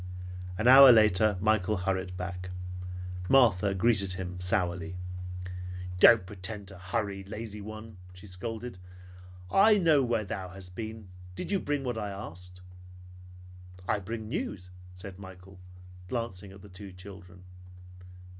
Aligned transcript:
An 0.57 0.67
hour 0.67 0.91
later 0.91 1.37
Michael 1.39 1.77
hurried 1.77 2.17
back. 2.17 2.49
Martha 3.29 3.75
greeted 3.75 4.13
him 4.13 4.39
sourly. 4.39 4.95
"Don't 5.99 6.25
pretend 6.25 6.69
to 6.69 6.77
hurry, 6.79 7.23
lazy 7.23 7.61
one," 7.61 7.97
she 8.11 8.25
scolded. 8.25 8.79
"I 9.51 9.77
know 9.77 10.03
where 10.03 10.25
thou 10.25 10.49
hast 10.49 10.73
been. 10.73 11.09
Did 11.35 11.51
you 11.51 11.59
bring 11.59 11.83
what 11.83 11.99
I 11.99 12.09
asked?" 12.09 12.61
"I 13.87 13.99
bring 13.99 14.27
news," 14.27 14.71
said 14.95 15.19
Michael, 15.19 15.59
glancing 16.09 16.51
at 16.51 16.63
the 16.63 16.69
two 16.69 16.91
children. 16.91 17.43